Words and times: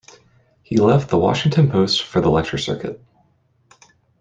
He 0.63 0.77
left 0.77 1.09
"The 1.11 1.17
Washington 1.19 1.69
Post" 1.69 2.01
for 2.01 2.21
the 2.21 2.29
lecture 2.31 2.57
circuit. 2.57 2.99